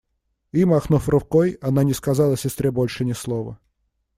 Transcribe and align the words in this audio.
И, 0.51 0.65
махнув 0.65 1.09
рукой, 1.09 1.59
она 1.61 1.83
не 1.83 1.93
сказала 1.93 2.35
сестре 2.35 2.71
больше 2.71 3.05
ни 3.05 3.13
слова. 3.13 3.59